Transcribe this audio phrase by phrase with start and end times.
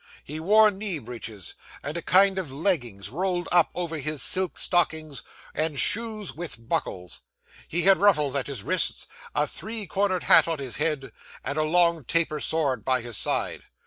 [0.23, 1.53] He wore knee breeches,
[1.83, 5.21] and a kind of leggings rolled up over his silk stockings,
[5.53, 7.21] and shoes with buckles;
[7.67, 11.11] he had ruffles at his wrists, a three cornered hat on his head,
[11.43, 13.61] and a long taper sword by his side.